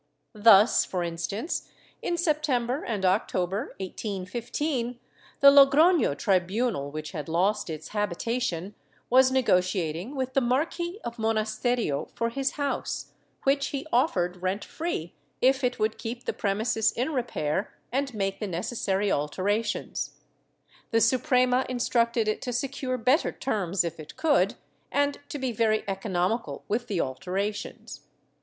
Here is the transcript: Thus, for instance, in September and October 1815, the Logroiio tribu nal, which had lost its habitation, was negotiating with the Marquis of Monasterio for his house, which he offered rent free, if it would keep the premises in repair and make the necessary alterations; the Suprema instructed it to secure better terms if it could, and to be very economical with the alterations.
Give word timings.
Thus, 0.33 0.83
for 0.83 1.03
instance, 1.03 1.69
in 2.01 2.17
September 2.17 2.83
and 2.83 3.05
October 3.05 3.75
1815, 3.79 4.99
the 5.41 5.51
Logroiio 5.51 6.17
tribu 6.17 6.71
nal, 6.71 6.89
which 6.89 7.11
had 7.11 7.29
lost 7.29 7.69
its 7.69 7.89
habitation, 7.89 8.73
was 9.11 9.31
negotiating 9.31 10.15
with 10.15 10.33
the 10.33 10.41
Marquis 10.41 10.99
of 11.03 11.17
Monasterio 11.19 12.09
for 12.15 12.29
his 12.29 12.53
house, 12.53 13.13
which 13.43 13.67
he 13.67 13.85
offered 13.93 14.41
rent 14.41 14.65
free, 14.65 15.13
if 15.39 15.63
it 15.63 15.77
would 15.77 15.99
keep 15.99 16.23
the 16.25 16.33
premises 16.33 16.91
in 16.93 17.13
repair 17.13 17.71
and 17.91 18.11
make 18.15 18.39
the 18.39 18.47
necessary 18.47 19.11
alterations; 19.11 20.15
the 20.89 20.99
Suprema 20.99 21.63
instructed 21.69 22.27
it 22.27 22.41
to 22.41 22.51
secure 22.51 22.97
better 22.97 23.31
terms 23.31 23.83
if 23.83 23.99
it 23.99 24.17
could, 24.17 24.55
and 24.91 25.19
to 25.29 25.37
be 25.37 25.51
very 25.51 25.83
economical 25.87 26.63
with 26.67 26.87
the 26.87 26.99
alterations. 26.99 28.07